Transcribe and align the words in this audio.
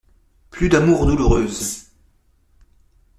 Plus 0.49 0.67
d'amours 0.67 1.05
douloureuses. 1.05 1.91